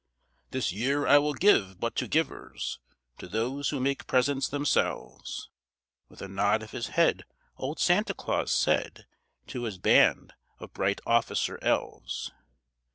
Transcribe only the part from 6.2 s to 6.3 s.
a